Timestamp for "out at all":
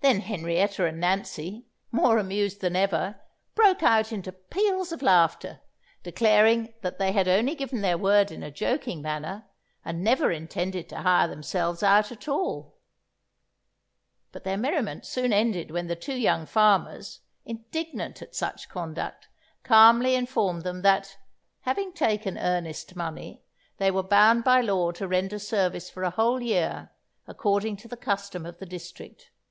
11.82-12.78